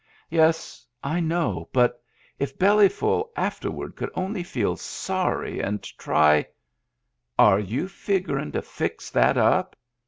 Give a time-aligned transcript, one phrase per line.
[0.31, 1.69] "Yes, I know.
[1.71, 2.01] But,
[2.39, 6.47] if Bellyful afterward could only feel sorry and try
[7.51, 9.75] —""Are you figuring to fix that up?"